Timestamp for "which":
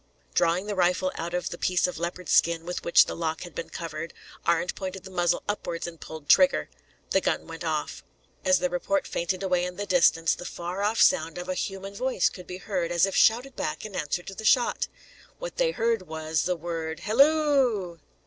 2.83-3.05